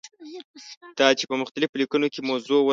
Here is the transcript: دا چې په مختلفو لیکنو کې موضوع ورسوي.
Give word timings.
دا 0.97 1.07
چې 1.19 1.23
په 1.29 1.35
مختلفو 1.41 1.79
لیکنو 1.81 2.07
کې 2.13 2.21
موضوع 2.29 2.59
ورسوي. 2.61 2.69